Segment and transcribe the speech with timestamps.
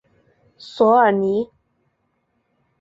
[0.57, 1.47] 索尔尼。